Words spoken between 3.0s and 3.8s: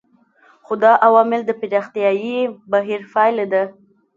پایله ده.